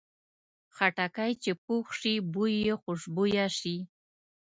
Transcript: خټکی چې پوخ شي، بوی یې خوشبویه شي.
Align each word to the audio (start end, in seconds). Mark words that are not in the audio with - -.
خټکی 0.75 1.31
چې 1.43 1.51
پوخ 1.65 1.87
شي، 1.99 2.13
بوی 2.33 2.53
یې 2.65 2.73
خوشبویه 2.81 3.45
شي. 3.59 3.77